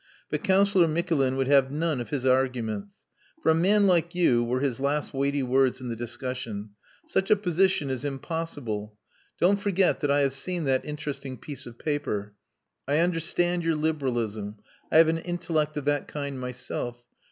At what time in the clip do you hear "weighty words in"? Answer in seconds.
5.13-5.89